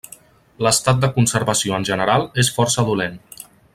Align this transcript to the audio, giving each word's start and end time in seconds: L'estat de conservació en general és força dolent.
L'estat 0.67 1.03
de 1.03 1.09
conservació 1.17 1.75
en 1.81 1.85
general 1.91 2.25
és 2.45 2.51
força 2.57 2.87
dolent. 2.89 3.21